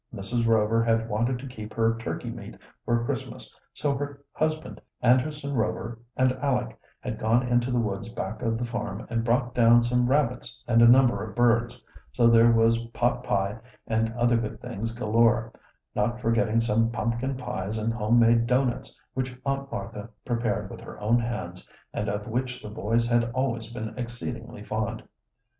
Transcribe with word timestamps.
Mrs. 0.11 0.47
Rover 0.47 0.83
had 0.83 1.07
wanted 1.07 1.37
to 1.37 1.47
keep 1.47 1.75
her 1.75 1.95
turkey 1.95 2.31
meat 2.31 2.57
for 2.85 3.05
Christmas, 3.05 3.55
so 3.71 3.93
her 3.95 4.19
husband, 4.33 4.81
Anderson 4.99 5.53
Rover, 5.53 5.99
and 6.17 6.31
Aleck 6.41 6.75
had 7.01 7.19
gone 7.19 7.47
into 7.47 7.69
the 7.69 7.77
woods 7.77 8.09
back 8.09 8.41
of 8.41 8.57
the 8.57 8.65
farm 8.65 9.05
and 9.11 9.23
brought 9.23 9.53
down 9.53 9.83
some 9.83 10.07
rabbits 10.09 10.63
and 10.67 10.81
a 10.81 10.87
number 10.87 11.21
of 11.23 11.35
birds, 11.35 11.85
so 12.13 12.25
there 12.25 12.51
was 12.51 12.83
potpie 12.93 13.59
and 13.85 14.11
other 14.15 14.37
good 14.37 14.59
things 14.59 14.91
galore, 14.95 15.53
not 15.93 16.19
forgetting 16.19 16.61
some 16.61 16.89
pumpkin 16.89 17.37
pies 17.37 17.77
and 17.77 17.93
home 17.93 18.17
made 18.17 18.47
doughnuts, 18.47 18.99
which 19.13 19.37
Aunt 19.45 19.71
Martha 19.71 20.09
prepared 20.25 20.71
with 20.71 20.81
her 20.81 20.99
own 20.99 21.19
hands 21.19 21.69
and 21.93 22.09
of 22.09 22.27
which 22.27 22.59
the 22.63 22.69
boys 22.69 23.07
had 23.07 23.29
always 23.35 23.71
been 23.71 23.95
exceedingly 23.99 24.63
fond. 24.63 25.03